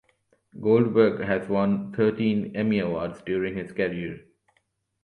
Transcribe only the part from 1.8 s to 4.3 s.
thirteen Emmy Awards during his career.